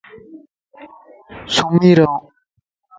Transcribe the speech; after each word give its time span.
سُمي 1.55 1.91
رَ 1.97 2.01
وَ 2.11 2.13